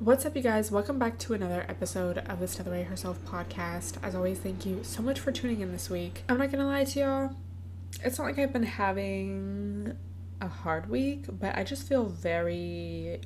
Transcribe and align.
What's 0.00 0.24
up, 0.24 0.34
you 0.34 0.40
guys? 0.40 0.70
Welcome 0.70 0.98
back 0.98 1.18
to 1.18 1.34
another 1.34 1.66
episode 1.68 2.16
of 2.16 2.40
the 2.40 2.48
Stella 2.48 2.84
Herself 2.84 3.22
podcast. 3.26 3.98
As 4.02 4.14
always, 4.14 4.38
thank 4.38 4.64
you 4.64 4.82
so 4.82 5.02
much 5.02 5.20
for 5.20 5.30
tuning 5.30 5.60
in 5.60 5.72
this 5.72 5.90
week. 5.90 6.22
I'm 6.26 6.38
not 6.38 6.50
gonna 6.50 6.64
lie 6.64 6.84
to 6.84 6.98
y'all, 6.98 7.36
it's 8.02 8.16
not 8.16 8.24
like 8.24 8.38
I've 8.38 8.50
been 8.50 8.62
having 8.62 9.94
a 10.40 10.48
hard 10.48 10.88
week, 10.88 11.26
but 11.28 11.54
I 11.54 11.64
just 11.64 11.86
feel 11.86 12.06
very 12.06 13.20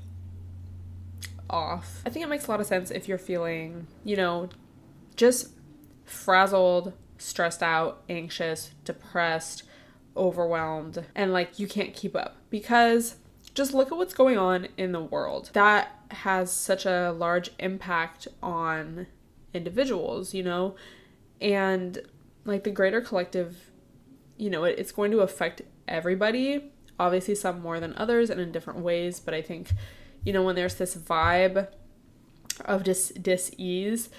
off. 1.49 2.03
I 2.05 2.11
think 2.11 2.25
it 2.25 2.29
makes 2.29 2.49
a 2.49 2.51
lot 2.51 2.59
of 2.59 2.67
sense 2.67 2.91
if 2.91 3.07
you're 3.07 3.19
feeling, 3.19 3.87
you 4.03 4.17
know, 4.17 4.49
just 5.15 5.51
frazzled, 6.05 6.93
stressed 7.19 7.63
out, 7.63 8.03
anxious, 8.09 8.73
depressed, 8.85 9.63
overwhelmed, 10.17 11.07
and 11.15 11.33
like 11.33 11.61
you 11.61 11.69
can't 11.69 11.95
keep 11.95 12.17
up 12.17 12.35
because 12.51 13.15
just 13.55 13.73
look 13.73 13.91
at 13.93 13.97
what's 13.97 14.15
going 14.15 14.37
on 14.37 14.69
in 14.77 14.93
the 14.93 15.01
world. 15.01 15.51
That 15.53 15.93
has 16.11 16.53
such 16.53 16.85
a 16.87 17.13
large 17.13 17.51
impact 17.59 18.29
on 18.43 19.07
individuals, 19.53 20.35
you 20.35 20.43
know, 20.43 20.75
and 21.41 21.99
like 22.45 22.65
the 22.65 22.71
greater 22.71 23.01
collective, 23.01 23.71
you 24.37 24.51
know, 24.51 24.65
it, 24.65 24.79
it's 24.79 24.93
going 24.93 25.13
to 25.13 25.21
affect 25.21 25.63
everybody. 25.87 26.73
Obviously, 26.99 27.35
some 27.35 27.61
more 27.61 27.81
than 27.81 27.95
others 27.97 28.31
and 28.31 28.41
in 28.41 28.53
different 28.53 28.81
ways, 28.81 29.21
but 29.21 29.35
I 29.35 29.43
think, 29.43 29.73
you 30.25 30.33
know, 30.33 30.43
when 30.43 30.57
there's 30.57 30.75
this 30.75 30.97
vibe 30.97 31.69
of 32.65 32.85
dis 32.85 33.09
dis 33.21 33.53
ease, 33.57 34.11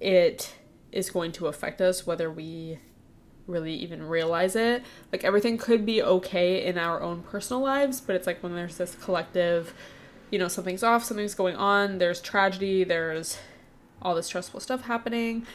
it 0.00 0.54
is 0.92 1.10
going 1.10 1.32
to 1.32 1.46
affect 1.46 1.80
us 1.80 2.06
whether 2.06 2.30
we 2.30 2.78
really 3.46 3.74
even 3.74 4.02
realize 4.02 4.56
it. 4.56 4.82
Like 5.12 5.24
everything 5.24 5.58
could 5.58 5.86
be 5.86 6.02
okay 6.02 6.64
in 6.64 6.78
our 6.78 7.00
own 7.00 7.22
personal 7.22 7.62
lives, 7.62 8.00
but 8.00 8.16
it's 8.16 8.26
like 8.26 8.42
when 8.42 8.54
there's 8.54 8.76
this 8.76 8.94
collective, 8.94 9.74
you 10.30 10.38
know, 10.38 10.48
something's 10.48 10.82
off, 10.82 11.04
something's 11.04 11.34
going 11.34 11.56
on, 11.56 11.98
there's 11.98 12.20
tragedy, 12.20 12.84
there's 12.84 13.38
all 14.02 14.14
this 14.14 14.26
stressful 14.26 14.60
stuff 14.60 14.82
happening. 14.82 15.46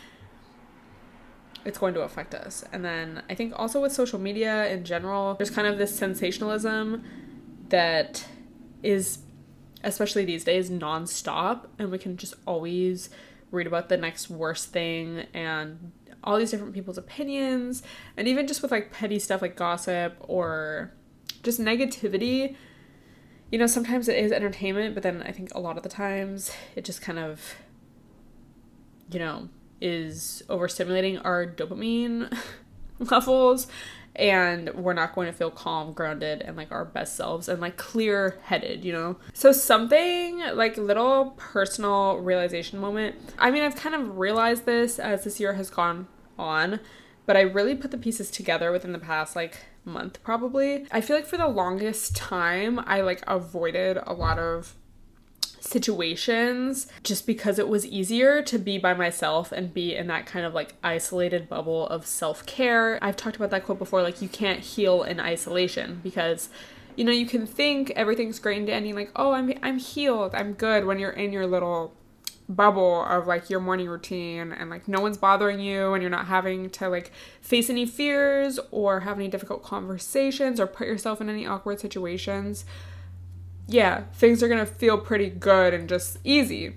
It's 1.64 1.78
going 1.78 1.94
to 1.94 2.02
affect 2.02 2.34
us. 2.34 2.64
And 2.72 2.84
then 2.84 3.22
I 3.30 3.36
think 3.36 3.54
also 3.56 3.82
with 3.82 3.92
social 3.92 4.20
media 4.20 4.68
in 4.70 4.84
general, 4.84 5.36
there's 5.36 5.52
kind 5.52 5.68
of 5.68 5.78
this 5.78 5.96
sensationalism 5.96 7.04
that 7.70 8.26
is, 8.82 9.20
especially 9.84 10.26
these 10.26 10.44
days, 10.44 10.72
nonstop. 10.72 11.68
And 11.78 11.92
we 11.92 12.00
can 12.00 12.18
just 12.18 12.34
always 12.48 13.10
read 13.52 13.68
about 13.68 13.90
the 13.90 13.98
next 13.98 14.30
worst 14.30 14.70
thing 14.70 15.26
and 15.34 15.92
all 16.24 16.38
these 16.38 16.52
different 16.52 16.74
people's 16.74 16.98
opinions 16.98 17.84
and 18.18 18.28
even 18.28 18.48
just 18.48 18.62
with 18.62 18.72
like 18.72 18.92
petty 18.92 19.20
stuff 19.20 19.42
like 19.42 19.56
gossip 19.56 20.16
or 20.20 20.92
just 21.44 21.60
negativity 21.60 22.56
you 23.52 23.58
know 23.58 23.68
sometimes 23.68 24.08
it 24.08 24.18
is 24.18 24.32
entertainment 24.32 24.94
but 24.94 25.04
then 25.04 25.22
i 25.24 25.32
think 25.32 25.54
a 25.54 25.60
lot 25.60 25.78
of 25.78 25.84
the 25.84 25.90
times 25.90 26.52
it 26.76 26.86
just 26.86 27.02
kind 27.02 27.20
of 27.20 27.56
you 29.12 29.20
know 29.20 29.50
is 29.82 30.44
overstimulating 30.48 31.20
our 31.26 31.46
dopamine 31.46 32.32
levels 33.00 33.68
and 34.16 34.70
we're 34.76 34.94
not 34.94 35.16
going 35.16 35.28
to 35.28 35.34
feel 35.34 35.52
calm, 35.52 35.94
grounded, 35.94 36.42
and 36.42 36.58
like 36.58 36.72
our 36.72 36.86
best 36.86 37.16
selves 37.16 37.48
and 37.48 37.62
like 37.62 37.78
clear 37.78 38.40
headed, 38.44 38.84
you 38.84 38.92
know? 38.92 39.18
So, 39.34 39.52
something 39.52 40.40
like 40.54 40.78
a 40.78 40.82
little 40.82 41.34
personal 41.38 42.18
realization 42.18 42.80
moment. 42.80 43.16
I 43.40 43.52
mean, 43.52 43.64
I've 43.64 43.76
kind 43.76 43.96
of 43.96 44.18
realized 44.18 44.66
this 44.66 45.00
as 45.00 45.24
this 45.24 45.40
year 45.40 45.54
has 45.54 45.70
gone 45.70 46.08
on, 46.38 46.80
but 47.26 47.38
I 47.38 47.42
really 47.42 47.76
put 47.76 47.92
the 47.92 47.98
pieces 47.98 48.30
together 48.30 48.72
within 48.72 48.92
the 48.92 49.00
past 49.00 49.36
like 49.36 49.58
month 49.86 50.22
probably. 50.24 50.86
I 50.92 51.02
feel 51.02 51.16
like 51.16 51.26
for 51.26 51.38
the 51.38 51.48
longest 51.48 52.16
time, 52.16 52.80
I 52.86 53.02
like 53.02 53.24
avoided 53.28 53.98
a 54.06 54.14
lot 54.14 54.40
of 54.40 54.76
situations 55.62 56.88
just 57.04 57.26
because 57.26 57.60
it 57.60 57.68
was 57.68 57.86
easier 57.86 58.42
to 58.42 58.58
be 58.58 58.78
by 58.78 58.94
myself 58.94 59.52
and 59.52 59.74
be 59.74 59.96
in 59.96 60.08
that 60.08 60.26
kind 60.26 60.46
of 60.46 60.54
like 60.54 60.74
isolated 60.84 61.48
bubble 61.48 61.88
of 61.88 62.06
self 62.06 62.46
care. 62.46 63.00
I've 63.02 63.16
talked 63.16 63.36
about 63.36 63.52
that 63.52 63.64
quote 63.64 63.80
before 63.80 64.02
like, 64.02 64.22
you 64.22 64.28
can't 64.28 64.60
heal 64.60 65.04
in 65.04 65.20
isolation 65.20 66.02
because. 66.04 66.50
You 66.98 67.06
know, 67.06 67.14
you 67.14 67.26
can 67.26 67.48
think 67.48 67.92
everything's 67.92 68.38
great 68.38 68.58
and 68.58 68.68
dandy, 68.68 68.92
like, 68.92 69.12
oh, 69.16 69.32
I'm 69.32 69.54
I'm 69.64 69.80
healed, 69.80 70.36
I'm 70.36 70.52
good 70.52 70.86
when 70.86 71.00
you're 71.00 71.10
in 71.10 71.32
your 71.32 71.48
little 71.48 71.94
bubble 72.56 73.04
of 73.06 73.28
like 73.28 73.50
your 73.50 73.60
morning 73.60 73.88
routine 73.88 74.52
and 74.52 74.70
like 74.70 74.88
no 74.88 75.00
one's 75.00 75.18
bothering 75.18 75.60
you 75.60 75.94
and 75.94 76.04
you're 76.04 76.10
not 76.10 76.28
having 76.28 76.70
to 76.70 76.90
like 76.90 77.12
face 77.40 77.70
any 77.70 77.86
fears 77.86 78.60
or 78.72 79.02
have 79.02 79.18
any 79.18 79.28
difficult 79.28 79.64
conversations 79.64 80.60
or 80.60 80.68
put 80.68 80.88
yourself 80.88 81.22
in 81.22 81.30
any 81.30 81.46
awkward 81.46 81.80
situations 81.80 82.66
yeah, 83.72 84.04
things 84.14 84.44
are 84.44 84.48
going 84.48 84.60
to 84.60 84.72
feel 84.72 84.98
pretty 84.98 85.30
good 85.30 85.74
and 85.74 85.88
just 85.88 86.18
easy. 86.24 86.76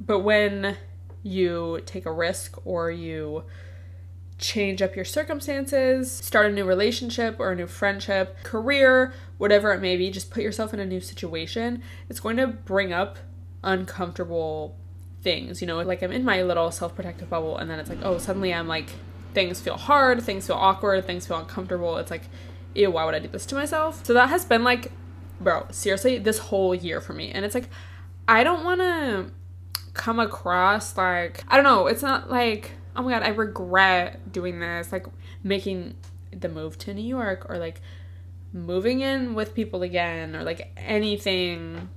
But 0.00 0.20
when 0.20 0.76
you 1.22 1.80
take 1.86 2.06
a 2.06 2.12
risk 2.12 2.58
or 2.66 2.90
you 2.90 3.44
change 4.38 4.82
up 4.82 4.96
your 4.96 5.04
circumstances, 5.04 6.10
start 6.10 6.46
a 6.46 6.52
new 6.52 6.64
relationship 6.64 7.36
or 7.38 7.52
a 7.52 7.56
new 7.56 7.66
friendship, 7.66 8.42
career, 8.42 9.12
whatever 9.38 9.72
it 9.72 9.80
may 9.80 9.96
be, 9.96 10.10
just 10.10 10.30
put 10.30 10.42
yourself 10.42 10.72
in 10.74 10.80
a 10.80 10.86
new 10.86 11.00
situation, 11.00 11.82
it's 12.08 12.18
going 12.18 12.38
to 12.38 12.46
bring 12.46 12.92
up 12.92 13.18
uncomfortable 13.62 14.76
things. 15.20 15.60
You 15.60 15.66
know, 15.66 15.80
like 15.82 16.02
I'm 16.02 16.12
in 16.12 16.24
my 16.24 16.42
little 16.42 16.70
self 16.70 16.96
protective 16.96 17.28
bubble, 17.28 17.58
and 17.58 17.70
then 17.70 17.78
it's 17.78 17.90
like, 17.90 18.00
oh, 18.02 18.18
suddenly 18.18 18.52
I'm 18.52 18.66
like, 18.66 18.88
things 19.34 19.60
feel 19.60 19.76
hard, 19.76 20.22
things 20.22 20.46
feel 20.46 20.56
awkward, 20.56 21.06
things 21.06 21.26
feel 21.26 21.36
uncomfortable. 21.36 21.98
It's 21.98 22.10
like, 22.10 22.22
ew, 22.74 22.90
why 22.90 23.04
would 23.04 23.14
I 23.14 23.18
do 23.18 23.28
this 23.28 23.46
to 23.46 23.54
myself? 23.54 24.04
So 24.04 24.14
that 24.14 24.30
has 24.30 24.44
been 24.44 24.64
like 24.64 24.90
bro, 25.42 25.66
seriously, 25.70 26.18
this 26.18 26.38
whole 26.38 26.74
year 26.74 27.00
for 27.00 27.12
me. 27.12 27.30
And 27.30 27.44
it's 27.44 27.54
like, 27.54 27.68
I 28.26 28.44
don't 28.44 28.64
want 28.64 28.80
to 28.80 29.30
come 29.94 30.18
across 30.18 30.96
like, 30.96 31.44
I 31.48 31.56
don't 31.56 31.64
know, 31.64 31.86
it's 31.86 32.02
not 32.02 32.30
like, 32.30 32.72
oh 32.96 33.02
my 33.02 33.10
God, 33.10 33.22
I 33.22 33.28
regret 33.28 34.32
doing 34.32 34.60
this, 34.60 34.92
like 34.92 35.06
making 35.42 35.96
the 36.30 36.48
move 36.48 36.78
to 36.78 36.94
New 36.94 37.02
York 37.02 37.46
or 37.48 37.58
like 37.58 37.80
moving 38.52 39.00
in 39.00 39.34
with 39.34 39.54
people 39.54 39.82
again 39.82 40.36
or 40.36 40.44
like 40.44 40.72
anything 40.76 41.88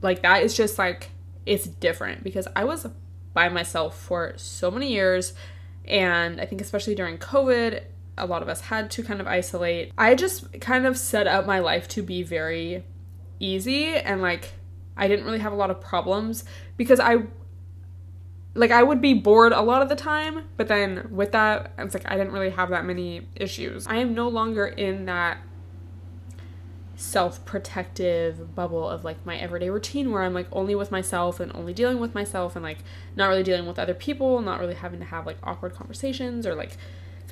like 0.00 0.22
that. 0.22 0.42
It's 0.42 0.56
just 0.56 0.78
like, 0.78 1.10
it's 1.46 1.66
different 1.66 2.22
because 2.22 2.46
I 2.54 2.64
was 2.64 2.86
by 3.34 3.48
myself 3.48 3.98
for 3.98 4.34
so 4.36 4.70
many 4.70 4.92
years. 4.92 5.34
And 5.84 6.40
I 6.40 6.46
think, 6.46 6.60
especially 6.60 6.94
during 6.94 7.18
COVID, 7.18 7.82
a 8.16 8.26
lot 8.26 8.42
of 8.42 8.48
us 8.48 8.62
had 8.62 8.90
to 8.92 9.02
kind 9.02 9.20
of 9.20 9.26
isolate. 9.26 9.92
I 9.96 10.14
just 10.14 10.60
kind 10.60 10.86
of 10.86 10.98
set 10.98 11.26
up 11.26 11.46
my 11.46 11.58
life 11.58 11.88
to 11.88 12.02
be 12.02 12.22
very 12.22 12.84
easy 13.40 13.88
and 13.88 14.22
like 14.22 14.52
I 14.96 15.08
didn't 15.08 15.24
really 15.24 15.38
have 15.38 15.52
a 15.52 15.56
lot 15.56 15.70
of 15.70 15.80
problems 15.80 16.44
because 16.76 17.00
I 17.00 17.24
like 18.54 18.70
I 18.70 18.82
would 18.82 19.00
be 19.00 19.14
bored 19.14 19.52
a 19.52 19.62
lot 19.62 19.82
of 19.82 19.88
the 19.88 19.96
time, 19.96 20.44
but 20.56 20.68
then 20.68 21.08
with 21.10 21.32
that, 21.32 21.72
it's 21.78 21.94
like 21.94 22.10
I 22.10 22.16
didn't 22.16 22.32
really 22.32 22.50
have 22.50 22.68
that 22.70 22.84
many 22.84 23.26
issues. 23.34 23.86
I 23.86 23.96
am 23.96 24.14
no 24.14 24.28
longer 24.28 24.66
in 24.66 25.06
that 25.06 25.38
self-protective 26.94 28.54
bubble 28.54 28.88
of 28.88 29.04
like 29.04 29.24
my 29.26 29.36
everyday 29.36 29.70
routine 29.70 30.12
where 30.12 30.22
I'm 30.22 30.34
like 30.34 30.46
only 30.52 30.74
with 30.74 30.92
myself 30.92 31.40
and 31.40 31.50
only 31.54 31.72
dealing 31.72 31.98
with 31.98 32.14
myself 32.14 32.54
and 32.54 32.62
like 32.62 32.78
not 33.16 33.28
really 33.28 33.42
dealing 33.42 33.66
with 33.66 33.78
other 33.78 33.94
people, 33.94 34.40
not 34.42 34.60
really 34.60 34.74
having 34.74 35.00
to 35.00 35.06
have 35.06 35.26
like 35.26 35.38
awkward 35.42 35.74
conversations 35.74 36.46
or 36.46 36.54
like 36.54 36.76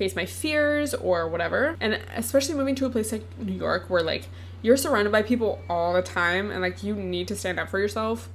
face 0.01 0.17
my 0.17 0.25
fears 0.27 0.95
or 0.95 1.29
whatever. 1.29 1.77
And 1.81 2.01
especially 2.17 2.55
moving 2.57 2.75
to 2.77 2.87
a 2.87 2.91
place 2.91 3.13
like 3.13 3.25
New 3.39 3.53
York 3.53 3.91
where 3.91 4.03
like 4.03 4.29
you're 4.63 4.79
surrounded 4.79 5.13
by 5.13 5.23
people 5.23 5.61
all 5.69 5.93
the 5.93 6.03
time 6.03 6.51
and 6.51 6.63
like 6.63 6.83
you 6.83 6.95
need 6.95 7.29
to 7.29 7.37
stand 7.37 7.61
up 7.61 7.69
for 7.69 7.79
yourself. 7.79 8.29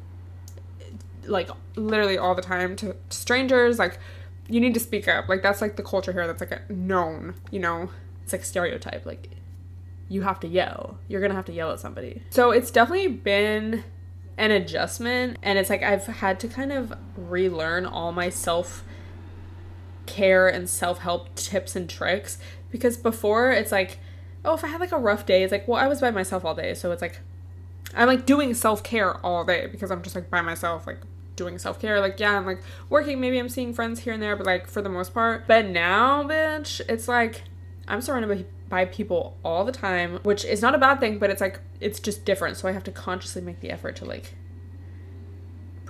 like 1.26 1.50
literally 1.76 2.18
all 2.20 2.36
the 2.36 2.42
time 2.42 2.76
to 2.76 2.96
strangers 3.10 3.80
like 3.80 3.98
you 4.48 4.60
need 4.62 4.76
to 4.76 4.80
speak 4.80 5.08
up 5.08 5.28
like 5.28 5.42
that's 5.42 5.60
like 5.60 5.76
the 5.76 5.82
culture 5.84 6.14
here 6.14 6.28
that's 6.28 6.40
like 6.40 6.52
a 6.52 6.62
known 6.72 7.34
you 7.50 7.60
know 7.60 7.90
it's 8.24 8.32
like 8.32 8.46
stereotype 8.46 9.04
like 9.08 9.30
you 10.08 10.22
have 10.22 10.40
to 10.40 10.48
yell 10.48 11.00
you're 11.08 11.20
gonna 11.22 11.34
have 11.34 11.46
to 11.46 11.52
yell 11.52 11.72
at 11.72 11.80
somebody 11.80 12.22
so 12.30 12.52
it's 12.52 12.70
definitely 12.70 13.08
been 13.08 13.84
an 14.38 14.52
adjustment 14.52 15.38
and 15.42 15.58
it's 15.58 15.70
like 15.72 15.82
i've 15.82 16.06
had 16.06 16.40
to 16.40 16.48
kind 16.48 16.72
of 16.72 16.94
relearn 17.18 17.88
all 17.88 18.12
my 18.12 18.30
self 18.30 18.84
care 20.06 20.48
and 20.48 20.70
self-help 20.70 21.34
tips 21.36 21.76
and 21.76 21.90
tricks 21.90 22.38
because 22.72 22.98
before 22.98 23.52
it's 23.52 23.72
like 23.72 24.00
oh 24.44 24.54
if 24.54 24.64
i 24.64 24.68
had 24.68 24.80
like 24.80 24.92
a 24.92 24.98
rough 24.98 25.26
day 25.26 25.44
it's 25.44 25.52
like 25.52 25.68
well 25.68 25.82
i 25.82 25.88
was 25.88 26.02
by 26.02 26.12
myself 26.12 26.44
all 26.46 26.56
day 26.56 26.74
so 26.74 26.92
it's 26.92 27.02
like 27.02 27.20
i'm 27.96 28.08
like 28.08 28.26
doing 28.26 28.54
self-care 28.54 29.18
all 29.26 29.44
day 29.44 29.68
because 29.68 29.92
i'm 29.92 30.02
just 30.02 30.16
like 30.16 30.30
by 30.30 30.42
myself 30.42 30.86
like 30.88 31.00
doing 31.36 31.58
self-care. 31.58 32.00
Like 32.00 32.20
yeah 32.20 32.38
i'm 32.38 32.46
like 32.46 32.62
working 32.90 33.20
maybe 33.20 33.38
i'm 33.38 33.50
seeing 33.50 33.74
friends 33.74 34.00
here 34.00 34.14
and 34.14 34.22
there 34.22 34.36
but 34.36 34.46
like 34.46 34.68
for 34.68 34.82
the 34.82 34.90
most 34.90 35.14
part. 35.14 35.48
But 35.48 35.66
now 35.66 36.24
bitch 36.24 36.82
it's 36.88 37.08
like 37.08 37.44
i'm 37.88 38.02
surrounded 38.02 38.28
by, 38.70 38.86
by 38.86 38.86
people 38.86 39.38
all 39.44 39.66
the 39.66 39.72
time 39.72 40.20
which 40.24 40.46
is 40.46 40.62
not 40.62 40.76
a 40.76 40.78
bad 40.78 41.00
thing 41.00 41.20
but 41.20 41.30
it's 41.30 41.42
like 41.42 41.60
it's 41.80 42.00
just 42.00 42.26
different 42.26 42.58
so 42.58 42.68
i 42.68 42.72
have 42.72 42.84
to 42.86 42.92
consciously 42.92 43.42
make 43.42 43.60
the 43.60 43.70
effort 43.70 43.96
to 43.98 44.06
like 44.06 44.36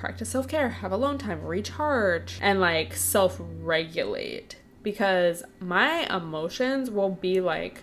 practice 0.06 0.30
self-care 0.30 0.70
have 0.70 0.92
alone 0.92 1.18
time 1.18 1.44
recharge 1.44 2.38
and 2.40 2.62
like 2.62 2.94
self-regulate. 2.94 4.56
Because 4.84 5.44
my 5.60 6.06
emotions 6.16 6.92
will 6.92 7.10
be 7.10 7.42
like 7.42 7.82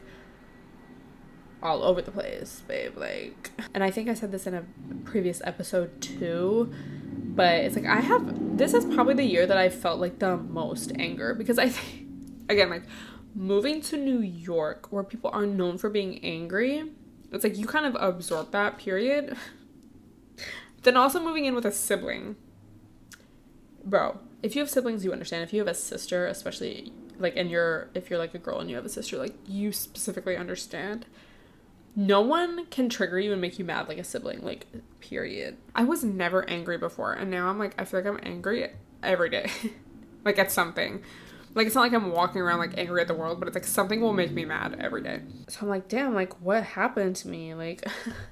all 1.61 1.83
over 1.83 2.03
the 2.03 2.11
place 2.11 2.61
babe 2.67 2.97
like 2.97 3.53
and 3.73 3.85
i 3.85 3.91
think 3.91 4.09
i 4.09 4.15
said 4.15 4.33
this 4.33 4.49
in 4.49 4.55
a 4.55 4.65
previous 5.05 5.41
episode 5.45 6.01
too 6.01 6.73
but 7.13 7.55
it's 7.55 7.77
like 7.77 7.87
I 7.87 8.01
have 8.01 8.59
this 8.59 8.75
is 8.75 8.85
probably 8.85 9.15
the 9.15 9.25
year 9.25 9.47
that 9.47 9.57
I 9.57 9.69
felt 9.69 10.01
like 10.01 10.19
the 10.19 10.37
most 10.37 10.91
anger 10.99 11.35
because 11.35 11.59
I 11.59 11.69
think 11.69 12.09
again 12.49 12.69
like 12.69 12.83
moving 13.35 13.81
to 13.83 13.97
New 13.97 14.21
York 14.21 14.93
where 14.93 15.05
people 15.05 15.31
are 15.33 15.47
known 15.47 15.79
for 15.79 15.89
being 15.89 16.19
angry 16.25 16.91
it's 17.31 17.45
like 17.45 17.57
you 17.57 17.67
kind 17.67 17.87
of 17.87 17.97
absorb 18.01 18.51
that 18.51 18.77
period 18.77 19.37
then 20.83 20.97
also 20.97 21.21
moving 21.21 21.45
in 21.45 21.55
with 21.55 21.67
a 21.67 21.73
sibling. 21.73 22.37
Bro 23.85 24.21
if 24.43 24.57
you 24.57 24.61
have 24.61 24.71
siblings 24.71 25.05
you 25.05 25.13
understand. 25.13 25.43
If 25.43 25.53
you 25.53 25.61
have 25.61 25.69
a 25.69 25.75
sister 25.75 26.27
especially 26.27 26.93
like 27.19 27.37
and 27.37 27.51
you're 27.51 27.89
if 27.95 28.11
you're 28.11 28.19
like 28.19 28.35
a 28.35 28.39
girl 28.39 28.59
and 28.59 28.69
you 28.69 28.77
have 28.77 28.85
a 28.85 28.91
sister 28.91 29.17
like 29.17 29.35
you 29.47 29.73
specifically 29.73 30.37
understand. 30.37 31.07
No 31.95 32.23
one 32.23 32.67
can 32.67 32.89
trigger 32.89 33.21
you 33.21 33.33
and 33.33 33.41
make 33.41 33.59
you 33.59 33.65
mad 33.65 33.89
like 33.89 33.99
a 33.99 34.05
sibling 34.05 34.43
like 34.43 34.67
period. 35.01 35.57
I 35.75 35.85
was 35.85 36.03
never 36.03 36.49
angry 36.49 36.79
before 36.79 37.13
and 37.13 37.31
now 37.31 37.49
i'm 37.49 37.59
like 37.59 37.81
i 37.81 37.85
feel 37.85 38.01
like 38.01 38.09
i'm 38.09 38.21
angry 38.23 38.69
every 39.03 39.31
day. 39.31 39.51
Like 40.25 40.39
at 40.39 40.53
something. 40.53 41.03
Like 41.57 41.67
it's 41.67 41.75
not 41.75 41.81
like 41.81 41.93
i'm 41.93 42.13
walking 42.13 42.41
around 42.41 42.61
like 42.61 42.79
angry 42.79 43.01
at 43.01 43.09
the 43.09 43.15
world 43.15 43.41
but 43.41 43.49
it's 43.49 43.57
like 43.57 43.65
something 43.65 44.01
will 44.01 44.13
make 44.13 44.31
me 44.31 44.45
mad 44.45 44.77
every 44.79 45.03
day. 45.03 45.21
So 45.49 45.61
i'm 45.63 45.69
like 45.69 45.89
damn 45.89 46.15
like 46.15 46.41
what 46.41 46.63
happened 46.63 47.17
to 47.17 47.29
me? 47.29 47.55
Like 47.55 47.85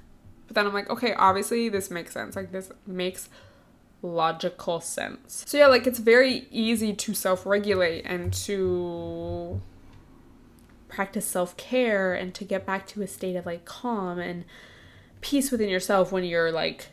but 0.51 0.55
then 0.55 0.67
i'm 0.67 0.73
like 0.73 0.89
okay 0.89 1.13
obviously 1.13 1.69
this 1.69 1.89
makes 1.89 2.11
sense. 2.11 2.35
Like 2.35 2.51
this 2.51 2.71
makes 2.85 3.29
logical 4.01 4.81
sense. 4.81 5.45
So 5.47 5.57
yeah 5.57 5.67
like 5.67 5.87
it's 5.87 5.99
very 5.99 6.47
easy 6.51 6.93
to 6.93 7.13
self-regulate 7.13 8.01
and 8.05 8.33
to 8.45 9.61
practice 10.89 11.25
self 11.25 11.55
care 11.55 12.13
and 12.13 12.33
to 12.35 12.43
get 12.43 12.65
back 12.65 12.85
to 12.87 13.01
a 13.01 13.07
state 13.07 13.37
of 13.37 13.45
like 13.45 13.63
calm 13.63 14.19
and 14.19 14.43
peace 15.21 15.51
within 15.51 15.69
yourself 15.69 16.11
when 16.11 16.25
you're 16.25 16.51
like 16.51 16.89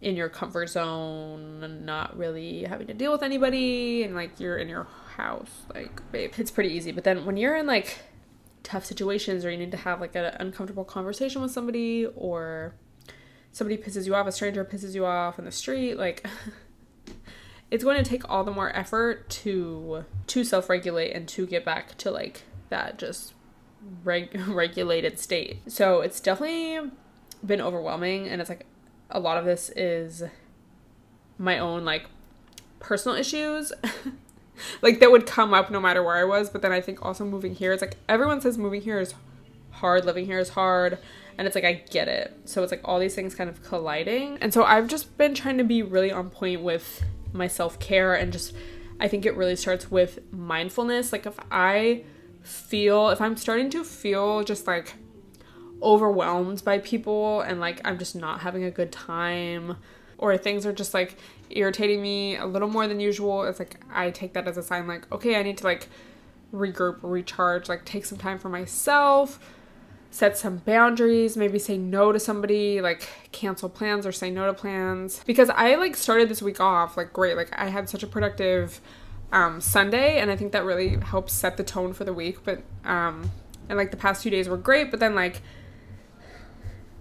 in 0.00 0.14
your 0.14 0.28
comfort 0.28 0.68
zone 0.68 1.64
and 1.64 1.84
not 1.84 2.16
really 2.16 2.62
having 2.62 2.86
to 2.86 2.94
deal 2.94 3.10
with 3.10 3.22
anybody 3.22 4.04
and 4.04 4.14
like 4.14 4.38
you're 4.38 4.58
in 4.58 4.68
your 4.68 4.86
house. 5.16 5.50
Like 5.74 6.12
babe 6.12 6.32
it's 6.38 6.52
pretty 6.52 6.70
easy. 6.70 6.92
But 6.92 7.02
then 7.02 7.26
when 7.26 7.36
you're 7.36 7.56
in 7.56 7.66
like 7.66 7.98
tough 8.64 8.84
situations 8.84 9.44
or 9.44 9.50
you 9.50 9.56
need 9.56 9.70
to 9.70 9.76
have 9.76 10.00
like 10.00 10.16
an 10.16 10.24
uncomfortable 10.40 10.84
conversation 10.84 11.40
with 11.40 11.52
somebody 11.52 12.06
or 12.16 12.74
somebody 13.52 13.80
pisses 13.80 14.06
you 14.06 14.14
off 14.14 14.26
a 14.26 14.32
stranger 14.32 14.64
pisses 14.64 14.94
you 14.94 15.06
off 15.06 15.38
in 15.38 15.44
the 15.44 15.52
street 15.52 15.94
like 15.96 16.26
it's 17.70 17.84
going 17.84 18.02
to 18.02 18.08
take 18.08 18.28
all 18.28 18.42
the 18.42 18.50
more 18.50 18.74
effort 18.74 19.28
to 19.28 20.04
to 20.26 20.42
self-regulate 20.42 21.12
and 21.12 21.28
to 21.28 21.46
get 21.46 21.64
back 21.64 21.96
to 21.98 22.10
like 22.10 22.42
that 22.70 22.98
just 22.98 23.34
reg- 24.02 24.40
regulated 24.48 25.18
state. 25.18 25.60
So 25.70 26.00
it's 26.00 26.20
definitely 26.20 26.90
been 27.44 27.60
overwhelming 27.60 28.28
and 28.28 28.40
it's 28.40 28.48
like 28.48 28.66
a 29.10 29.20
lot 29.20 29.36
of 29.36 29.44
this 29.44 29.70
is 29.76 30.22
my 31.36 31.58
own 31.58 31.84
like 31.84 32.06
personal 32.78 33.16
issues 33.16 33.72
like 34.82 35.00
that 35.00 35.10
would 35.10 35.26
come 35.26 35.52
up 35.52 35.70
no 35.70 35.80
matter 35.80 36.02
where 36.02 36.16
I 36.16 36.24
was, 36.24 36.50
but 36.50 36.62
then 36.62 36.72
I 36.72 36.80
think 36.80 37.04
also 37.04 37.24
moving 37.24 37.54
here 37.54 37.72
it's 37.72 37.82
like 37.82 37.96
everyone 38.08 38.40
says 38.40 38.58
moving 38.58 38.82
here 38.82 39.00
is 39.00 39.14
hard, 39.70 40.04
living 40.04 40.26
here 40.26 40.38
is 40.38 40.50
hard, 40.50 40.98
and 41.36 41.46
it's 41.46 41.54
like 41.54 41.64
I 41.64 41.84
get 41.90 42.08
it. 42.08 42.36
So 42.44 42.62
it's 42.62 42.72
like 42.72 42.82
all 42.84 42.98
these 42.98 43.14
things 43.14 43.34
kind 43.34 43.50
of 43.50 43.62
colliding. 43.62 44.38
And 44.40 44.52
so 44.54 44.64
I've 44.64 44.88
just 44.88 45.16
been 45.18 45.34
trying 45.34 45.58
to 45.58 45.64
be 45.64 45.82
really 45.82 46.12
on 46.12 46.30
point 46.30 46.62
with 46.62 47.04
my 47.32 47.48
self-care 47.48 48.14
and 48.14 48.32
just 48.32 48.54
I 49.00 49.08
think 49.08 49.26
it 49.26 49.36
really 49.36 49.56
starts 49.56 49.90
with 49.90 50.20
mindfulness. 50.32 51.12
Like 51.12 51.26
if 51.26 51.38
I 51.50 52.04
feel, 52.42 53.08
if 53.08 53.20
I'm 53.20 53.36
starting 53.36 53.70
to 53.70 53.84
feel 53.84 54.44
just 54.44 54.66
like 54.66 54.94
overwhelmed 55.82 56.64
by 56.64 56.78
people 56.78 57.40
and 57.40 57.60
like 57.60 57.80
I'm 57.84 57.98
just 57.98 58.14
not 58.14 58.40
having 58.40 58.64
a 58.64 58.70
good 58.70 58.92
time 58.92 59.76
or 60.24 60.38
things 60.38 60.64
are 60.64 60.72
just 60.72 60.94
like 60.94 61.16
irritating 61.50 62.00
me 62.00 62.36
a 62.36 62.46
little 62.46 62.68
more 62.68 62.88
than 62.88 62.98
usual, 62.98 63.44
it's 63.44 63.58
like 63.58 63.76
I 63.92 64.10
take 64.10 64.32
that 64.32 64.48
as 64.48 64.56
a 64.56 64.62
sign 64.62 64.86
like, 64.86 65.10
okay, 65.12 65.36
I 65.36 65.42
need 65.42 65.58
to 65.58 65.64
like 65.64 65.88
regroup, 66.52 66.98
recharge, 67.02 67.68
like 67.68 67.84
take 67.84 68.06
some 68.06 68.16
time 68.16 68.38
for 68.38 68.48
myself, 68.48 69.38
set 70.10 70.38
some 70.38 70.56
boundaries, 70.58 71.36
maybe 71.36 71.58
say 71.58 71.76
no 71.76 72.10
to 72.10 72.18
somebody, 72.18 72.80
like 72.80 73.06
cancel 73.32 73.68
plans 73.68 74.06
or 74.06 74.12
say 74.12 74.30
no 74.30 74.46
to 74.46 74.54
plans. 74.54 75.22
Because 75.26 75.50
I 75.50 75.74
like 75.74 75.94
started 75.94 76.30
this 76.30 76.40
week 76.40 76.58
off 76.58 76.96
like 76.96 77.12
great, 77.12 77.36
like 77.36 77.50
I 77.52 77.66
had 77.66 77.90
such 77.90 78.02
a 78.02 78.06
productive 78.06 78.80
um, 79.30 79.60
Sunday, 79.60 80.18
and 80.20 80.30
I 80.30 80.36
think 80.36 80.52
that 80.52 80.64
really 80.64 80.96
helps 80.96 81.34
set 81.34 81.58
the 81.58 81.64
tone 81.64 81.92
for 81.92 82.04
the 82.04 82.14
week. 82.14 82.38
But 82.44 82.62
um, 82.84 83.30
and 83.68 83.76
like 83.76 83.90
the 83.90 83.98
past 83.98 84.22
two 84.22 84.30
days 84.30 84.48
were 84.48 84.56
great, 84.56 84.90
but 84.90 85.00
then 85.00 85.14
like, 85.14 85.42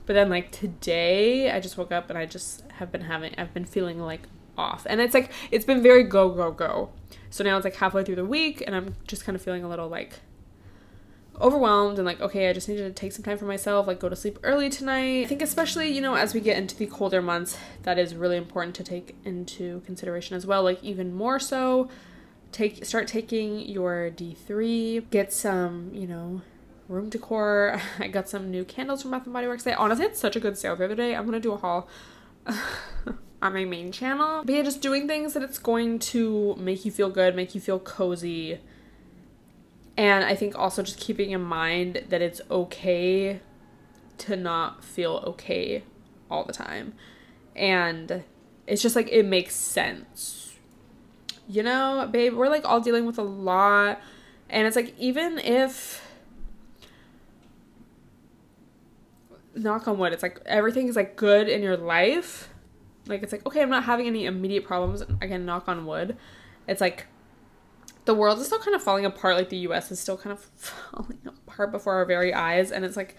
but 0.05 0.13
then 0.13 0.29
like 0.29 0.51
today, 0.51 1.51
I 1.51 1.59
just 1.59 1.77
woke 1.77 1.91
up 1.91 2.09
and 2.09 2.17
I 2.17 2.25
just 2.25 2.63
have 2.73 2.91
been 2.91 3.01
having, 3.01 3.33
I've 3.38 3.53
been 3.53 3.65
feeling 3.65 4.00
like 4.00 4.21
off, 4.57 4.85
and 4.89 5.01
it's 5.01 5.13
like 5.13 5.31
it's 5.51 5.65
been 5.65 5.81
very 5.81 6.03
go 6.03 6.29
go 6.29 6.51
go. 6.51 6.91
So 7.29 7.44
now 7.44 7.57
it's 7.57 7.63
like 7.63 7.75
halfway 7.75 8.03
through 8.03 8.15
the 8.15 8.25
week, 8.25 8.63
and 8.65 8.75
I'm 8.75 8.95
just 9.07 9.25
kind 9.25 9.36
of 9.36 9.41
feeling 9.41 9.63
a 9.63 9.69
little 9.69 9.89
like 9.89 10.19
overwhelmed 11.41 11.98
and 11.98 12.05
like 12.05 12.22
okay 12.22 12.48
i 12.48 12.53
just 12.53 12.69
need 12.69 12.77
to 12.77 12.91
take 12.91 13.12
some 13.12 13.24
time 13.24 13.39
for 13.39 13.45
myself 13.45 13.88
like 13.88 14.00
go 14.00 14.07
to 14.07 14.15
sleep 14.15 14.38
early 14.43 14.69
tonight 14.69 15.24
i 15.24 15.25
think 15.25 15.41
especially 15.41 15.89
you 15.89 16.00
know 16.00 16.13
as 16.13 16.36
we 16.36 16.39
get 16.39 16.55
into 16.57 16.75
the 16.75 16.86
colder 16.86 17.24
months 17.24 17.57
that 17.81 17.98
is 17.98 18.13
really 18.13 18.38
important 18.38 18.75
to 18.75 18.83
take 18.83 19.15
into 19.25 19.81
consideration 19.81 20.38
as 20.38 20.45
well 20.45 20.62
like 20.62 20.81
even 20.83 21.12
more 21.12 21.39
so 21.39 21.89
take 22.53 22.86
start 22.86 23.07
taking 23.07 23.60
your 23.60 24.12
D3, 24.12 25.10
get 25.10 25.33
some, 25.33 25.89
you 25.93 26.07
know, 26.07 26.41
room 26.93 27.09
decor. 27.09 27.79
I 28.00 28.07
got 28.07 28.29
some 28.29 28.51
new 28.51 28.63
candles 28.63 29.01
from 29.01 29.12
Bath 29.12 29.25
and 29.25 29.33
Body 29.33 29.47
Works. 29.47 29.63
They 29.63 29.73
honestly 29.73 30.05
had 30.05 30.15
such 30.15 30.35
a 30.35 30.39
good 30.39 30.57
sale 30.57 30.75
the 30.75 30.85
other 30.85 30.95
day. 30.95 31.15
I'm 31.15 31.25
gonna 31.25 31.39
do 31.39 31.53
a 31.53 31.57
haul 31.57 31.88
on 32.45 33.53
my 33.53 33.65
main 33.65 33.91
channel. 33.91 34.43
But 34.45 34.55
yeah, 34.55 34.62
just 34.62 34.81
doing 34.81 35.07
things 35.07 35.33
that 35.33 35.43
it's 35.43 35.59
going 35.59 36.00
to 36.00 36.55
make 36.57 36.85
you 36.85 36.91
feel 36.91 37.09
good, 37.09 37.35
make 37.35 37.55
you 37.55 37.62
feel 37.62 37.79
cozy. 37.79 38.59
And 39.95 40.25
I 40.25 40.35
think 40.35 40.57
also 40.57 40.81
just 40.81 41.00
keeping 41.00 41.31
in 41.31 41.41
mind 41.41 42.05
that 42.09 42.21
it's 42.21 42.41
okay 42.50 43.41
to 44.19 44.35
not 44.35 44.83
feel 44.83 45.23
okay 45.27 45.83
all 46.31 46.43
the 46.45 46.53
time. 46.53 46.93
And 47.55 48.23
it's 48.65 48.81
just 48.81 48.95
like 48.95 49.09
it 49.12 49.25
makes 49.25 49.55
sense 49.55 50.43
you 51.47 51.63
know, 51.63 52.07
babe, 52.12 52.33
we're 52.33 52.50
like 52.50 52.65
all 52.65 52.79
dealing 52.79 53.05
with 53.05 53.17
a 53.17 53.23
lot. 53.23 54.01
And 54.50 54.67
it's 54.67 54.75
like, 54.75 54.93
even 54.97 55.39
if, 55.39 56.02
knock 59.55 59.88
on 59.88 59.98
wood, 59.98 60.13
it's 60.13 60.24
like 60.24 60.41
everything 60.45 60.88
is 60.88 60.95
like 60.95 61.15
good 61.15 61.50
in 61.50 61.62
your 61.62 61.77
life. 61.77 62.50
Like, 63.05 63.22
it's 63.22 63.31
like, 63.31 63.45
okay, 63.45 63.62
I'm 63.62 63.69
not 63.69 63.83
having 63.83 64.07
any 64.07 64.25
immediate 64.25 64.63
problems. 64.63 65.01
Again, 65.22 65.45
knock 65.45 65.67
on 65.67 65.86
wood. 65.86 66.17
It's 66.67 66.79
like, 66.79 67.07
the 68.05 68.13
world 68.13 68.39
is 68.39 68.45
still 68.45 68.60
kind 68.60 68.75
of 68.75 68.81
falling 68.81 69.05
apart. 69.05 69.36
Like, 69.36 69.50
the 69.50 69.57
US 69.57 69.91
is 69.91 70.00
still 70.00 70.17
kind 70.17 70.31
of 70.31 70.39
falling 70.55 71.19
apart 71.25 71.72
before 71.72 71.95
our 71.95 72.05
very 72.05 72.33
eyes. 72.33 72.72
And 72.72 72.86
it's 72.86 72.95
like, 72.95 73.17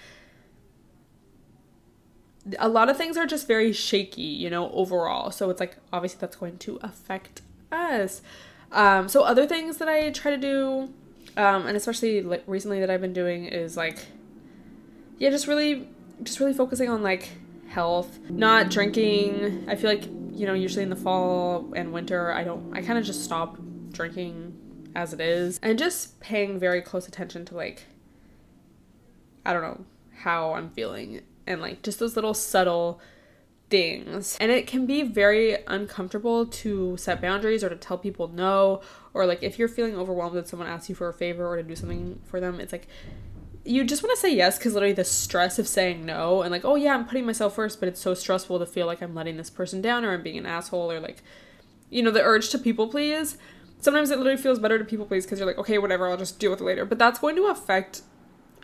a 2.59 2.69
lot 2.69 2.89
of 2.89 2.97
things 2.97 3.17
are 3.17 3.27
just 3.27 3.47
very 3.47 3.73
shaky, 3.73 4.23
you 4.23 4.51
know, 4.51 4.71
overall. 4.73 5.31
So 5.31 5.51
it's 5.51 5.61
like, 5.61 5.77
obviously, 5.93 6.19
that's 6.21 6.37
going 6.37 6.59
to 6.59 6.79
affect 6.83 7.43
us. 7.71 8.23
Um, 8.73 9.09
so 9.09 9.23
other 9.23 9.47
things 9.47 9.77
that 9.79 9.89
I 9.89 10.11
try 10.11 10.31
to 10.31 10.37
do, 10.37 10.93
um, 11.37 11.67
and 11.67 11.77
especially 11.77 12.23
like 12.23 12.43
recently 12.47 12.81
that 12.81 12.91
I've 12.91 13.01
been 13.01 13.13
doing 13.13 13.47
is 13.47 13.77
like, 13.77 14.07
yeah, 15.19 15.31
just 15.31 15.47
really, 15.47 15.89
just 16.23 16.41
really 16.41 16.55
focusing 16.55 16.89
on 16.89 17.03
like 17.03 17.29
health, 17.69 18.19
not 18.31 18.71
drinking. 18.71 19.65
I 19.69 19.77
feel 19.77 19.91
like 19.91 20.05
you 20.35 20.47
know, 20.47 20.55
usually 20.55 20.83
in 20.83 20.91
the 20.91 20.97
fall 20.97 21.73
and 21.77 21.93
winter, 21.93 22.33
I 22.33 22.45
don't, 22.45 22.77
I 22.77 22.83
kind 22.83 22.99
of 22.99 23.05
just 23.05 23.23
stop 23.23 23.57
drinking 23.91 24.91
as 24.95 25.13
it 25.13 25.21
is 25.21 25.61
and 25.63 25.79
just 25.79 26.21
paying 26.21 26.59
very 26.59 26.83
close 26.83 27.07
attention 27.07 27.45
to 27.47 27.55
like, 27.55 27.85
I 29.47 29.53
don't 29.53 29.63
know, 29.63 29.85
how 30.17 30.55
I'm 30.55 30.71
feeling 30.71 31.23
and 31.47 31.61
like 31.61 31.83
just 31.83 32.01
those 32.01 32.17
little 32.17 32.35
subtle 32.35 33.01
things. 33.71 34.37
And 34.41 34.51
it 34.51 34.67
can 34.67 34.87
be 34.87 35.03
very 35.03 35.59
uncomfortable 35.67 36.47
to 36.47 36.97
set 36.97 37.21
boundaries 37.21 37.63
or 37.63 37.69
to 37.69 37.77
tell 37.77 37.99
people 37.99 38.29
no, 38.29 38.81
or 39.13 39.27
like 39.27 39.43
if 39.43 39.59
you're 39.59 39.69
feeling 39.69 39.97
overwhelmed 39.97 40.35
when 40.35 40.47
someone 40.47 40.69
asks 40.69 40.89
you 40.89 40.95
for 40.97 41.09
a 41.09 41.15
favor 41.15 41.47
or 41.47 41.57
to 41.57 41.63
do 41.63 41.77
something 41.77 42.21
for 42.25 42.41
them, 42.41 42.59
it's 42.59 42.73
like, 42.73 42.89
you 43.65 43.83
just 43.85 44.03
want 44.03 44.15
to 44.15 44.21
say 44.21 44.35
yes 44.35 44.59
because 44.59 44.75
literally 44.75 44.93
the 44.93 45.05
stress 45.05 45.59
of 45.59 45.67
saying 45.67 46.05
no 46.05 46.43
and 46.43 46.51
like 46.51 46.65
oh 46.65 46.75
yeah 46.75 46.95
i'm 46.95 47.07
putting 47.07 47.25
myself 47.25 47.55
first 47.55 47.81
but 47.81 47.89
it's 47.89 48.01
so 48.01 48.13
stressful 48.13 48.59
to 48.59 48.67
feel 48.67 48.87
like 48.87 49.01
i'm 49.01 49.15
letting 49.15 49.37
this 49.37 49.49
person 49.49 49.81
down 49.81 50.05
or 50.05 50.13
i'm 50.13 50.23
being 50.23 50.37
an 50.37 50.47
asshole 50.47 50.93
or 50.93 51.01
like 51.01 51.23
you 51.95 52.03
know 52.03 52.11
the 52.11 52.23
urge 52.23 52.51
to 52.51 52.59
people 52.59 52.89
please. 52.89 53.39
Sometimes 53.81 54.11
it 54.11 54.19
literally 54.19 54.41
feels 54.41 54.59
better 54.59 54.79
to 54.79 54.85
people 54.85 55.07
please 55.07 55.25
because 55.25 55.39
you're 55.39 55.47
like 55.47 55.59
okay 55.59 55.79
whatever 55.79 56.09
i'll 56.09 56.17
just 56.17 56.39
deal 56.39 56.51
with 56.51 56.61
it 56.61 56.65
later. 56.65 56.85
But 56.85 56.99
that's 56.99 57.19
going 57.19 57.37
to 57.37 57.47
affect 57.47 58.03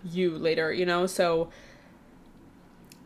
you 0.04 0.36
later 0.36 0.72
you 0.72 0.84
know? 0.84 1.06
So 1.06 1.50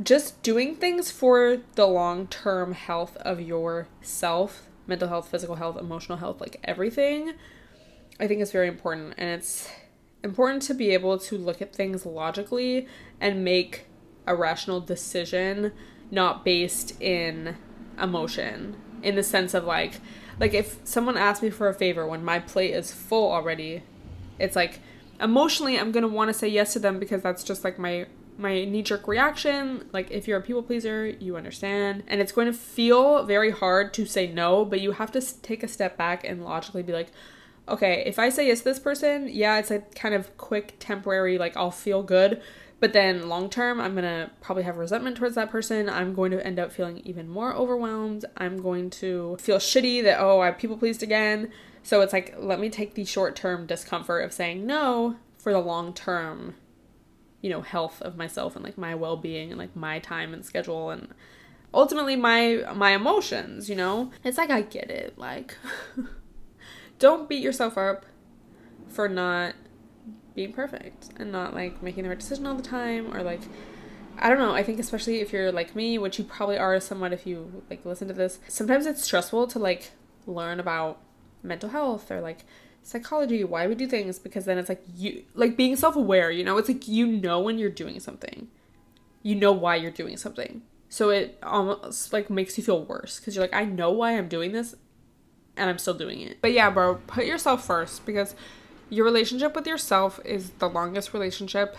just 0.03 0.43
doing 0.43 0.75
things 0.75 1.11
for 1.11 1.59
the 1.75 1.87
long 1.87 2.27
term 2.27 2.73
health 2.73 3.17
of 3.19 3.41
yourself 3.41 4.67
mental 4.87 5.09
health 5.09 5.29
physical 5.29 5.57
health 5.57 5.77
emotional 5.77 6.19
health 6.19 6.41
like 6.41 6.57
everything 6.65 7.33
i 8.19 8.27
think 8.27 8.41
is 8.41 8.51
very 8.51 8.67
important 8.67 9.15
and 9.17 9.31
it's 9.31 9.69
important 10.25 10.62
to 10.62 10.75
be 10.75 10.90
able 10.90 11.19
to 11.19 11.37
look 11.38 11.62
at 11.62 11.73
things 11.73 12.04
logically 12.04 12.88
and 13.21 13.45
make 13.45 13.87
a 14.26 14.35
rational 14.35 14.81
decision 14.81 15.71
not 16.11 16.45
based 16.45 17.00
in 17.00 17.57
emotion 18.00 18.75
in 19.02 19.14
the 19.14 19.23
sense 19.23 19.54
of 19.54 19.64
like 19.64 20.00
like 20.40 20.54
if 20.54 20.78
someone 20.83 21.16
asks 21.16 21.43
me 21.43 21.50
for 21.50 21.69
a 21.69 21.75
favor 21.75 22.07
when 22.07 22.25
my 22.25 22.38
plate 22.38 22.73
is 22.73 22.93
full 22.93 23.31
already 23.31 23.83
it's 24.38 24.57
like 24.57 24.81
emotionally 25.21 25.78
i'm 25.78 25.93
going 25.93 26.02
to 26.02 26.09
want 26.09 26.28
to 26.28 26.35
say 26.35 26.49
yes 26.49 26.73
to 26.73 26.78
them 26.78 26.99
because 26.99 27.23
that's 27.23 27.45
just 27.45 27.62
like 27.62 27.78
my 27.78 28.07
my 28.37 28.64
knee 28.64 28.83
jerk 28.83 29.07
reaction. 29.07 29.88
Like 29.93 30.11
if 30.11 30.26
you're 30.26 30.38
a 30.38 30.43
people 30.43 30.62
pleaser 30.62 31.07
you 31.07 31.37
understand. 31.37 32.02
And 32.07 32.21
it's 32.21 32.33
going 32.33 32.47
to 32.47 32.52
feel 32.52 33.25
very 33.25 33.50
hard 33.50 33.95
to 33.95 34.07
say 34.07 34.26
no 34.26 34.64
but 34.64 34.81
you 34.81 34.93
have 34.93 35.12
to 35.12 35.21
take 35.43 35.62
a 35.62 35.69
step 35.69 35.97
back 35.97 36.25
and 36.25 36.45
logically 36.45 36.83
be 36.83 36.93
like 36.93 37.12
okay, 37.68 38.02
if 38.06 38.18
I 38.18 38.28
say 38.28 38.47
yes 38.47 38.59
to 38.59 38.64
this 38.64 38.78
person, 38.78 39.28
yeah, 39.28 39.59
it's 39.59 39.71
a 39.71 39.80
kind 39.94 40.14
of 40.14 40.37
quick, 40.37 40.76
temporary, 40.78 41.38
like 41.38 41.56
I'll 41.56 41.71
feel 41.71 42.02
good. 42.02 42.42
But 42.80 42.92
then 42.92 43.28
long 43.28 43.49
term, 43.49 43.80
I'm 43.80 43.94
gonna 43.94 44.30
probably 44.40 44.64
have 44.64 44.76
resentment 44.76 45.16
towards 45.16 45.37
that 45.37 45.50
person. 45.50 45.88
I'm 45.88 46.14
going 46.14 46.30
to 46.33 46.47
end 46.47 46.59
up 46.59 46.73
feeling 46.73 46.99
even 47.04 47.28
more 47.28 47.54
overwhelmed. 47.54 48.25
I'm 48.37 48.61
going 48.61 48.90
to 48.90 49.37
feel 49.40 49.56
shitty 49.56 50.02
that, 50.02 50.21
oh, 50.21 50.40
I 50.40 50.50
people 50.50 50.76
pleased 50.76 51.02
again. 51.02 51.50
So 51.83 52.00
it's 52.00 52.12
like, 52.12 52.35
let 52.38 52.61
me 52.61 52.71
take 52.71 52.94
the 52.94 53.04
short 53.04 53.37
term 53.37 53.66
discomfort 53.66 54.25
of 54.25 54.33
saying 54.33 54.66
no 54.66 55.16
for 55.38 55.52
the 55.52 55.61
long 55.61 55.94
term, 55.94 56.56
you 57.40 57.50
know, 57.50 57.62
health 57.62 58.02
of 58.02 58.16
myself 58.16 58.56
and 58.56 58.64
like 58.64 58.76
my 58.76 58.94
well 58.94 59.16
being 59.16 59.50
and 59.50 59.59
like 59.59 59.75
my 59.76 59.99
time 59.99 60.35
and 60.35 60.44
schedule 60.44 60.90
and 60.90 61.09
ultimately 61.73 62.16
my 62.16 62.64
my 62.75 62.90
emotions, 62.90 63.71
you 63.71 63.76
know? 63.76 64.11
It's 64.25 64.38
like 64.38 64.50
I 64.50 64.62
get 64.62 64.90
it. 64.90 65.16
Like 65.16 65.56
don't 66.99 67.29
beat 67.29 67.43
yourself 67.43 67.77
up 67.77 68.07
for 68.89 69.09
not 69.09 69.55
being 70.35 70.53
perfect 70.53 71.11
and 71.17 71.31
not 71.31 71.55
like 71.55 71.83
making 71.83 72.03
the 72.03 72.09
right 72.09 72.19
decision 72.19 72.47
all 72.47 72.55
the 72.55 72.63
time 72.63 73.15
or 73.15 73.23
like 73.23 73.41
I 74.19 74.29
don't 74.29 74.39
know. 74.39 74.55
I 74.55 74.63
think 74.63 74.79
especially 74.79 75.21
if 75.21 75.33
you're 75.33 75.51
like 75.51 75.75
me, 75.75 75.99
which 75.99 76.19
you 76.19 76.25
probably 76.25 76.57
are 76.57 76.79
somewhat 76.81 77.13
if 77.13 77.27
you 77.27 77.65
like 77.69 77.85
listen 77.85 78.09
to 78.09 78.15
this, 78.15 78.39
sometimes 78.49 78.87
it's 78.87 79.03
stressful 79.03 79.49
to 79.49 79.59
like 79.59 79.91
learn 80.27 80.61
about 80.61 81.01
mental 81.43 81.71
health 81.71 82.11
or 82.11 82.21
like 82.21 82.45
psychology, 82.83 83.43
why 83.43 83.67
we 83.67 83.75
do 83.75 83.87
things 83.87 84.19
because 84.19 84.45
then 84.45 84.59
it's 84.59 84.69
like 84.69 84.83
you 84.95 85.25
like 85.35 85.57
being 85.57 85.75
self-aware, 85.75 86.31
you 86.31 86.45
know? 86.45 86.59
It's 86.59 86.69
like 86.69 86.87
you 86.87 87.07
know 87.07 87.41
when 87.41 87.59
you're 87.59 87.71
doing 87.71 87.99
something. 87.99 88.49
You 89.23 89.35
know 89.35 89.53
why 89.53 89.77
you're 89.77 89.91
doing 89.91 90.17
something. 90.17 90.63
So 90.89 91.11
it 91.11 91.39
almost 91.43 92.13
like 92.13 92.31
makes 92.31 92.57
you 92.57 92.63
feel 92.63 92.85
worse 92.85 93.19
cuz 93.19 93.35
you're 93.35 93.45
like 93.45 93.55
I 93.55 93.65
know 93.65 93.91
why 93.91 94.17
I'm 94.17 94.29
doing 94.29 94.53
this 94.53 94.77
and 95.56 95.70
I'm 95.70 95.78
still 95.78 95.94
doing 95.94 96.20
it. 96.20 96.38
But 96.40 96.52
yeah, 96.52 96.70
bro, 96.70 96.96
put 97.06 97.26
yourself 97.26 97.66
first 97.66 98.04
because 98.06 98.34
your 98.90 99.04
relationship 99.04 99.54
with 99.54 99.66
yourself 99.66 100.20
is 100.25 100.50
the 100.50 100.68
longest 100.68 101.12
relationship 101.12 101.76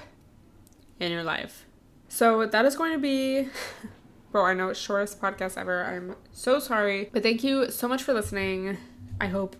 in 1.00 1.12
your 1.12 1.24
life. 1.24 1.66
So 2.08 2.46
that 2.46 2.66
is 2.66 2.76
going 2.76 2.94
to 2.94 3.00
be 3.00 3.50
bro, 4.36 4.44
I 4.44 4.54
know 4.54 4.68
it's 4.68 4.80
shortest 4.82 5.22
podcast 5.22 5.58
ever. 5.58 5.86
I'm 5.86 6.18
so 6.34 6.60
sorry. 6.60 7.10
But 7.14 7.24
thank 7.24 7.42
you 7.42 7.72
so 7.72 7.88
much 7.88 8.04
for 8.04 8.14
listening. 8.14 8.78
I 9.22 9.28
hope 9.28 9.56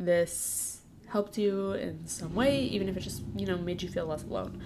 this 0.00 0.80
helped 1.06 1.38
you 1.38 1.70
in 1.74 2.04
some 2.08 2.34
way, 2.34 2.62
even 2.62 2.88
if 2.88 2.96
it 2.96 3.00
just, 3.02 3.22
you 3.36 3.46
know, 3.46 3.56
made 3.56 3.82
you 3.82 3.88
feel 3.88 4.06
less 4.06 4.24
alone. 4.24 4.60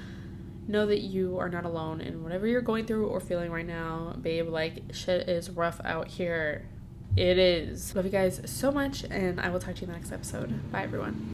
Know 0.66 0.86
that 0.86 1.00
you 1.00 1.38
are 1.38 1.50
not 1.50 1.66
alone 1.66 2.00
in 2.00 2.22
whatever 2.22 2.46
you're 2.46 2.62
going 2.62 2.86
through 2.86 3.08
or 3.08 3.20
feeling 3.20 3.50
right 3.50 3.66
now. 3.66 4.16
Babe, 4.18 4.48
like 4.48 4.84
shit 4.92 5.28
is 5.28 5.50
rough 5.50 5.82
out 5.84 6.08
here. 6.08 6.66
It 7.20 7.36
is. 7.36 7.94
Love 7.94 8.06
you 8.06 8.10
guys 8.10 8.40
so 8.46 8.72
much, 8.72 9.04
and 9.10 9.38
I 9.42 9.50
will 9.50 9.60
talk 9.60 9.74
to 9.74 9.80
you 9.82 9.86
in 9.88 9.92
the 9.92 9.98
next 9.98 10.10
episode. 10.10 10.72
Bye, 10.72 10.84
everyone. 10.84 11.28